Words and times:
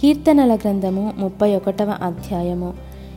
కీర్తనల 0.00 0.54
గ్రంథము 0.54 1.14
ముప్పై 1.18 1.56
ఒకటవ 1.56 1.94
అధ్యాయము. 2.02 2.74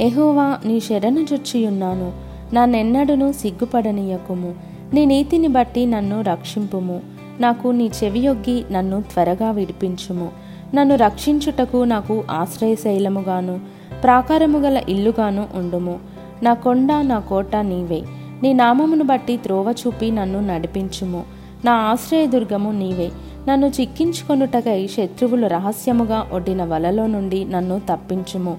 ఎహోవా 0.00 0.58
నీ 0.64 0.80
శరణు 0.80 1.20
చొచ్చియున్నాను 1.20 2.12
నన్నెన్నడును 2.54 3.32
సిగ్గుపడనీయకుము. 3.32 4.54
నీ 4.94 5.04
నీతిని 5.04 5.48
బట్టి 5.48 5.86
నన్ను 5.86 6.20
రక్షింపుము. 6.20 7.00
నాకు 7.40 7.68
నీ 7.68 7.90
చెవియొగ్గి 8.04 8.64
నన్ను 8.72 9.02
త్వరగా 9.02 9.50
విడిపించుము. 9.50 10.28
నన్ను 10.74 10.94
రక్షించుటకు 10.94 11.76
నాకు 11.76 12.24
ఆశ్రయశైలముగాను 12.30 13.60
ప్రాకారము 14.02 14.58
గల 14.58 14.82
ఇల్లుగాను 14.88 15.46
ఉండుము. 15.54 15.98
నా 16.42 16.54
కొండ 16.54 16.92
నా 16.92 17.18
కోట 17.18 17.56
నీవే. 17.56 18.02
నీ 18.42 18.52
నామమును 18.52 19.04
బట్టి 19.04 19.36
త్రోవ 19.36 19.74
చూపి 19.86 20.10
నన్ను 20.10 20.40
నడిపించుము. 20.40 21.24
నా 21.64 21.72
ఆశ్రయదుర్గము 21.72 22.70
నీవే. 22.70 23.10
నన్ను 23.48 23.66
చిక్కించుకొనుటకై 23.66 24.86
శత్రువులు 24.86 25.46
రహస్యముగా 25.46 26.28
ఒడ్డిన 26.32 26.64
వలలో 26.64 27.06
నుండి 27.06 27.44
నన్ను 27.44 27.80
తప్పించుము. 27.90 28.56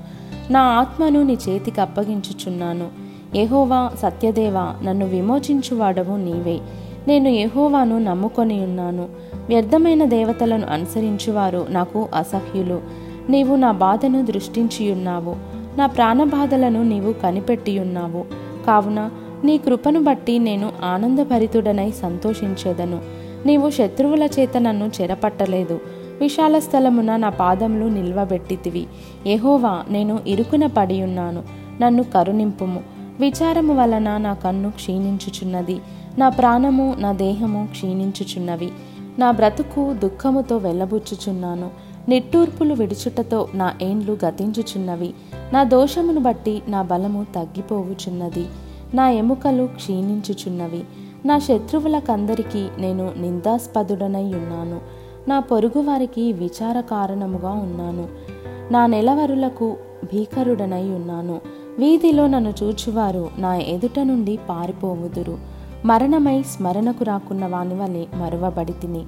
నా 0.52 0.62
ఆత్మను 0.62 1.24
నీ 1.24 1.38
చేతికి 1.50 1.82
అప్పగించుచున్నాను. 1.82 2.88
ఎహోవా 3.36 3.92
సత్యదేవా 4.00 4.76
నన్ను 4.84 5.06
విమోచించువాడవు 5.06 6.16
నీవే. 6.18 6.60
నేను 7.08 7.28
ఎహోవాను 7.28 8.00
నమ్ముకొని 8.00 8.64
ఉన్నాను. 8.64 9.06
వ్యర్థమైన 9.50 10.06
దేవతలను 10.06 10.68
అనుసరించువారు 10.68 11.66
నాకు 11.70 12.08
అసహ్యులు. 12.16 12.82
నీవు 13.30 13.56
నా 13.56 13.72
బాధను 13.72 14.26
దృష్టించియున్నావు. 14.26 15.36
నా 15.78 15.86
ప్రాణబాధలను 15.86 16.84
నీవు 16.84 17.14
కనిపెట్టియున్నావు. 17.14 18.26
కావున 18.66 19.10
నీ 19.44 19.58
కృపను 19.58 20.04
బట్టి 20.04 20.40
నేను 20.40 20.72
ఆనందభరితుడనై 20.84 21.92
సంతోషించేదను. 21.92 23.24
నీవు 23.46 23.70
శత్రువుల 23.70 24.24
చేత 24.24 24.58
నన్ను 24.58 24.92
చెరపట్టలేదు. 25.02 25.80
విశాల 26.20 26.60
స్థలమున 26.60 27.16
నా 27.16 27.30
పాదములు 27.30 27.86
నిల్వబెట్టితివి. 27.86 28.88
ఎహోవా 29.28 29.84
నేను 29.90 30.20
ఇరుకున 30.28 30.68
పడి 30.68 31.04
ఉన్నాను 31.04 31.44
నన్ను 31.82 32.04
కరుణింపుము. 32.04 32.84
విచారము 33.20 33.82
వలన 33.82 34.18
నా 34.18 34.34
కన్ను 34.34 34.72
క్షీణించుచున్నది. 34.72 35.80
నా 36.18 36.30
ప్రాణము 36.30 36.96
నా 36.98 37.12
దేహము 37.12 37.68
క్షీణించుచున్నవి. 37.72 38.72
నా 39.20 39.32
బ్రతుకు 39.32 39.94
దుఃఖముతో 39.94 40.58
వెళ్ళబుచ్చుచున్నాను 40.58 41.70
నిట్టూర్పులు 42.10 42.74
విడుచుటతో 42.74 43.48
నా 43.54 43.74
ఏండ్లు 43.82 44.18
గతించుచున్నవి. 44.26 45.14
నా 45.54 45.64
దోషమును 45.64 46.20
బట్టి 46.20 46.62
నా 46.68 46.82
బలము 46.82 47.26
తగ్గిపోవుచున్నది. 47.36 48.46
నా 48.94 49.10
ఎముకలు 49.10 49.70
క్షీణించుచున్నవి. 49.76 50.84
నా 51.26 51.40
శత్రువులకందరికీ 51.40 52.68
నేను 52.78 53.12
నిందాస్పదుడనై 53.18 54.24
ఉన్నాను 54.24 54.80
నా 55.28 55.40
పొరుగువారికి 55.40 56.34
విచార 56.34 56.82
కారణముగా 56.82 57.50
ఉన్నాను. 57.50 58.08
నా 58.72 58.86
నెలవరులకు 58.86 59.78
భీకరుడనై 60.04 60.84
ఉన్నాను 60.84 61.42
వీధిలో 61.80 62.28
నన్ను 62.28 62.54
చూచువారు 62.64 63.30
నా 63.38 63.56
ఎదుట 63.56 64.00
నుండి 64.00 64.40
పారిపోవుదురు. 64.50 65.38
మరణమై 65.86 66.44
స్మరణకు 66.44 67.04
రాకున్న 67.04 67.48
వాని 67.48 67.74
వలె 67.74 68.06
మరువబడి 68.16 68.74
తిని 68.74 69.06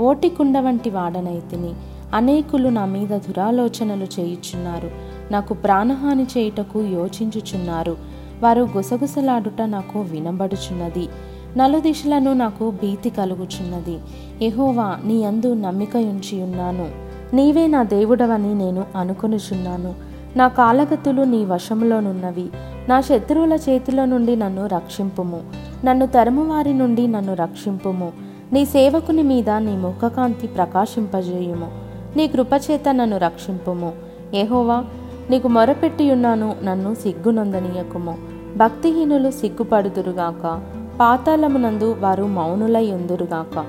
ఓటికుండ 0.00 0.58
వంటి 0.58 0.90
వాడనై 0.90 1.40
తిని 1.50 1.74
అనేకులు 2.14 2.68
నా 2.68 2.84
మీద 2.84 3.08
దురాలోచనలు 3.08 4.20
చేయుచున్నారు. 4.20 4.90
నాకు 5.30 5.54
ప్రాణహాని 5.54 6.22
చేయుటకు 6.22 6.78
యోచించుచున్నారు. 6.80 7.96
వారు 8.42 8.68
గుసగుసలాడుట 8.76 9.62
నాకు 9.62 10.00
వినబడుచున్నది. 10.00 11.08
నలుదిశలను 11.56 12.32
నాకు 12.32 12.70
భీతి 12.70 13.10
కలుగుచున్నది. 13.10 13.98
ఎహోవా 14.42 14.98
నీ 15.04 15.24
అందు 15.24 15.54
నమ్మిక 15.54 15.96
ఉంచి 15.96 16.42
ఉన్నాను 16.42 16.88
నీవే 17.34 17.66
నా 17.66 17.82
దేవుడవని 17.82 18.54
నేను 18.54 18.84
అనుకొనుచున్నాను. 18.96 19.94
నా 20.36 20.48
కాలగతులు 20.48 21.22
నీ 21.22 21.44
వశములోనున్నవి. 21.44 22.48
నా 22.88 23.00
శత్రువుల 23.00 23.52
చేతిలో 23.52 24.04
నుండి 24.04 24.36
నన్ను 24.36 24.66
రక్షింపుము. 24.66 25.42
నన్ను 25.84 26.06
తరుమువారి 26.06 26.74
నుండి 26.74 27.06
నన్ను 27.06 27.34
రక్షింపుము. 27.34 28.12
నీ 28.52 28.64
సేవకుని 28.64 29.22
మీద 29.22 29.50
నీ 29.50 29.76
ముఖకాంతి 29.76 30.46
ప్రకాశింపజేయుము. 30.46 31.70
నీ 32.16 32.26
కృపచేత 32.26 32.88
నన్ను 32.90 33.18
రక్షింపుము. 33.18 33.92
ఏహోవా 34.34 34.84
నీకు 35.30 35.48
మొరపెట్టియున్నాను 35.48 36.56
నన్ను 36.64 36.94
సిగ్గునందనీయకుము. 36.94 38.18
భక్తిహీనులు 38.56 39.30
సిగ్గుపడుదురుగాక. 39.30 40.73
పాతాళమునందు 41.00 41.96
వారు 42.00 42.24
మౌనులై 42.24 42.90
ఉందురుగాక. 42.90 43.64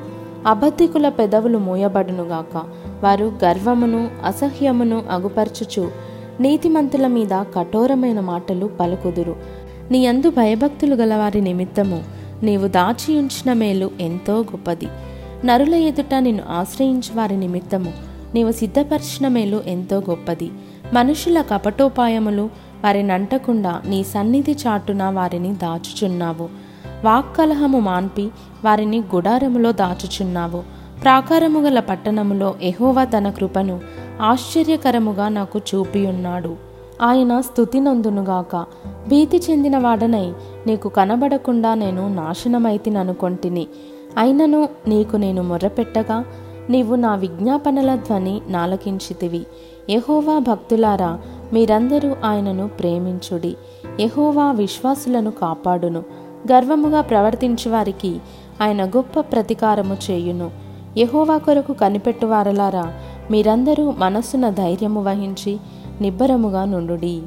అబద్ధికుల 0.48 1.10
పెదవులు 1.10 1.58
మూయబడునుగాక. 1.58 2.62
వారు 3.04 3.34
గర్వమును 3.44 4.10
అసహ్యమును 4.26 5.04
అగుపరచుచు 5.10 5.92
నీతిమంతుల 6.40 7.08
మీద 7.08 7.30
కఠోరమైన 7.34 8.20
మాటలు 8.20 8.66
పలుకుదురు. 8.66 9.36
నీ 9.92 10.06
అందు 10.06 10.30
భయభక్తులు 10.30 10.96
గలవారి 10.96 11.42
నిమిత్తము 11.42 12.04
నీవు 12.44 12.68
దాచి 12.68 13.18
ఉంచిన 13.18 13.54
మేలు 13.54 13.92
ఎంతో 14.00 14.40
గొప్పది. 14.40 14.88
నరుల 15.46 15.76
ఎదుట 15.76 16.14
నిన్ను 16.20 16.44
ఆశ్రయించు 16.50 17.18
వారి 17.18 17.38
నిమిత్తము 17.38 17.94
నీవు 18.36 18.52
సిద్ధపరిచిన 18.52 19.28
మేలు 19.28 19.64
ఎంతో 19.68 19.98
గొప్పది. 20.10 20.52
మనుషుల 20.94 21.42
కపటోపాయములు 21.42 22.50
వారిని 22.84 23.14
అంటకుండా 23.14 23.82
నీ 23.88 24.04
సన్నిధి 24.04 24.52
చాటున 24.52 25.04
వారిని 25.04 25.54
దాచుచున్నావు. 25.54 26.50
వాక్కలహము 27.06 27.80
మాన్పి 27.80 28.30
వారిని 28.66 29.04
గుడారములో 29.16 29.72
దాచుచున్నావు. 29.72 30.64
ప్రాకారము 31.04 31.60
గల 31.60 31.80
పట్టణములో 31.80 32.56
ఎహోవా 32.62 33.04
తన 33.04 33.30
కృపను 33.30 33.80
ఆశ్చర్యకరముగా 34.22 35.30
నాకు 35.30 35.60
చూపియున్నాడు. 35.60 36.56
ఆయన 37.02 37.42
స్థుతి 37.42 37.80
నందునుగాక 37.80 38.66
భీతి 39.08 39.42
చెందిన 39.50 39.78
వాడనై 39.78 40.34
నీకు 40.68 40.90
కనబడకుండా 40.90 41.74
నేను 41.74 42.14
నాశనమైతిననుకొంటిని. 42.14 43.68
అయినను 44.18 44.70
నీకు 44.88 45.18
నేను 45.18 45.44
మొర్రపెట్టగా 45.44 46.26
నీవు 46.70 46.96
నా 46.96 47.16
విజ్ఞాపనల 47.16 47.96
ధ్వని 47.96 48.42
నాలకించితివి. 48.48 49.46
ఎహోవా 49.90 50.40
భక్తులారా 50.40 51.20
మీరందరూ 51.54 52.16
ఆయనను 52.26 52.68
ప్రేమించుడి. 52.68 53.56
ఎహోవా 54.00 54.52
విశ్వాసులను 54.52 55.32
కాపాడును. 55.32 56.04
గర్వముగా 56.52 57.02
ప్రవర్తించు 57.02 57.70
వారికి 57.70 58.20
ఆయన 58.62 58.86
గొప్ప 58.86 59.20
ప్రతీకారము 59.20 59.98
చేయును. 60.12 60.52
యహోవా 60.98 61.38
కొరకు 61.38 61.74
కనిపెట్టువారలారా 61.74 62.94
మీరందరూ 63.32 63.94
మనస్సున 63.98 64.50
ధైర్యము 64.50 65.02
వహించి 65.04 65.58
నిబ్బరముగా 66.02 66.66
నుండుడి. 66.66 67.22